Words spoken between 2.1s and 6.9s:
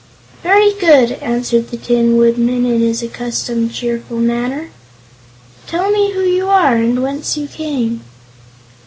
Woodman in his accustomed cheerful manner. "Tell me who you are,